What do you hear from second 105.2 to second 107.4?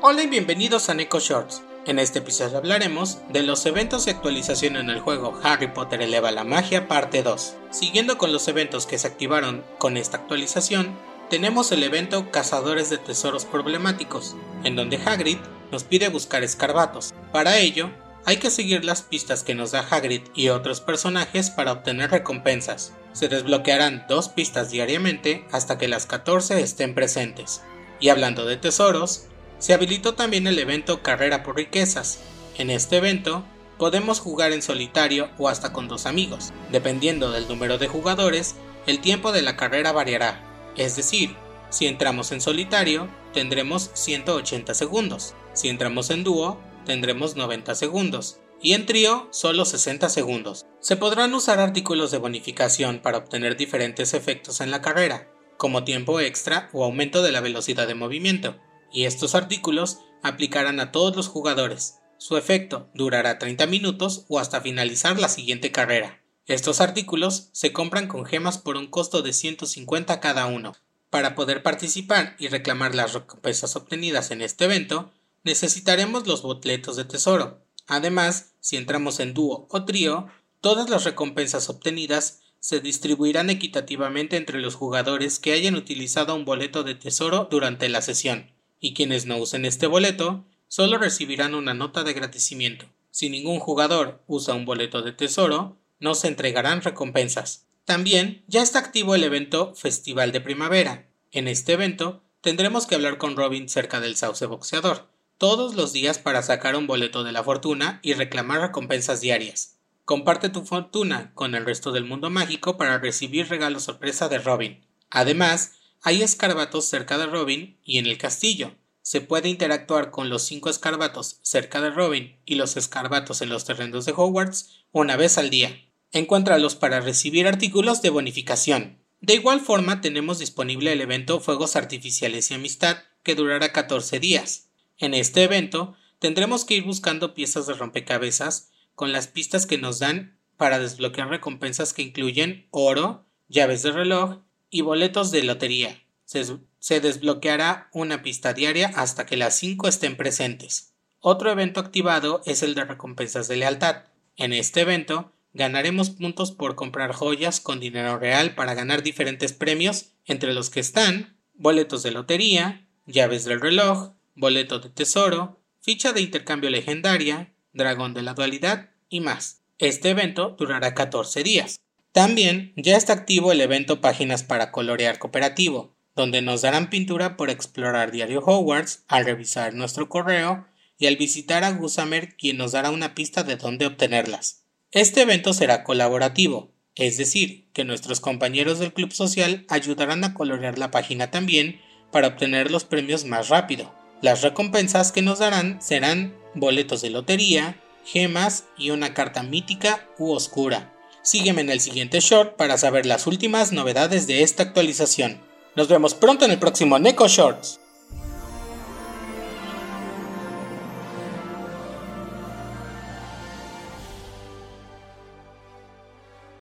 todos los días para sacar un boleto de